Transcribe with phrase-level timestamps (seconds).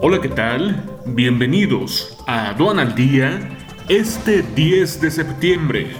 [0.00, 0.82] Hola, ¿qué tal?
[1.06, 3.56] Bienvenidos a Aduana al Día
[3.88, 5.92] este 10 de septiembre.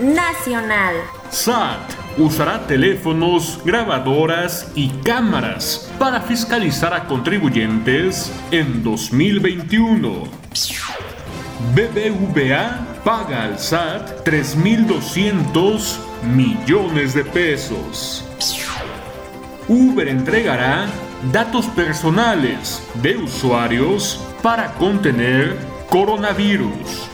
[0.00, 0.94] Nacional.
[1.30, 10.24] SAT usará teléfonos, grabadoras y cámaras para fiscalizar a contribuyentes en 2021.
[11.74, 15.98] BBVA paga al SAT 3.200
[16.34, 18.24] millones de pesos.
[19.68, 20.86] Uber entregará
[21.32, 25.56] datos personales de usuarios para contener
[25.90, 27.08] coronavirus.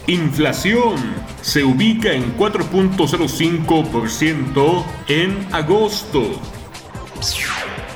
[0.08, 0.95] Inflación
[1.42, 6.42] se ubica en 4.05% en agosto.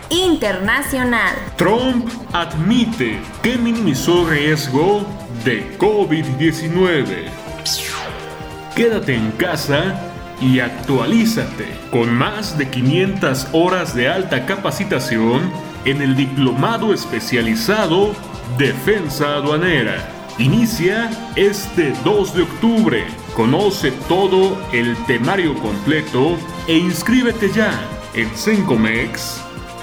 [0.10, 1.36] Internacional.
[1.58, 5.06] Trump admite que minimizó riesgo
[5.44, 7.26] de COVID-19.
[8.76, 9.96] Quédate en casa
[10.42, 15.52] y actualízate con más de 500 horas de alta capacitación
[15.84, 18.14] en el diplomado especializado
[18.58, 20.10] Defensa Aduanera.
[20.38, 23.06] Inicia este 2 de octubre.
[23.36, 27.72] Conoce todo el temario completo e inscríbete ya
[28.14, 28.30] en